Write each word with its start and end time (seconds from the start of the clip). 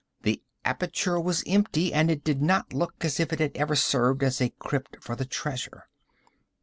The 0.23 0.41
aperture 0.65 1.19
was 1.19 1.43
empty, 1.45 1.93
and 1.93 2.09
it 2.09 2.23
did 2.23 2.41
not 2.41 2.73
look 2.73 3.05
as 3.05 3.19
if 3.19 3.31
it 3.31 3.39
had 3.39 3.51
ever 3.55 3.75
served 3.75 4.23
as 4.23 4.41
a 4.41 4.49
crypt 4.49 4.97
for 4.99 5.15
treasure. 5.25 5.89